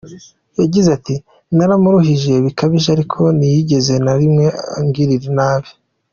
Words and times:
Yagize 0.59 0.89
ati: 0.97 1.15
"Naramuruhije 1.55 2.33
bikabije 2.45 2.87
ariko 2.95 3.19
ntiyigeze 3.37 3.93
na 4.05 4.13
rimwe 4.19 4.45
angirira 4.77 5.29
nabi". 5.37 5.69